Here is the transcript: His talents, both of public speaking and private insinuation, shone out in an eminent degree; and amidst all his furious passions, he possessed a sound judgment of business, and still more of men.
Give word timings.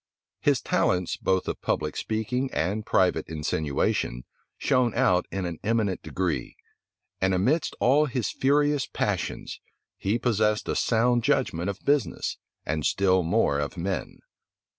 His 0.39 0.61
talents, 0.61 1.15
both 1.15 1.47
of 1.47 1.61
public 1.61 1.95
speaking 1.95 2.49
and 2.53 2.83
private 2.87 3.29
insinuation, 3.29 4.23
shone 4.57 4.95
out 4.95 5.27
in 5.29 5.45
an 5.45 5.59
eminent 5.63 6.01
degree; 6.01 6.55
and 7.21 7.35
amidst 7.35 7.75
all 7.79 8.07
his 8.07 8.31
furious 8.31 8.87
passions, 8.87 9.59
he 9.99 10.17
possessed 10.17 10.67
a 10.67 10.75
sound 10.75 11.23
judgment 11.23 11.69
of 11.69 11.85
business, 11.85 12.39
and 12.65 12.83
still 12.83 13.21
more 13.21 13.59
of 13.59 13.77
men. 13.77 14.17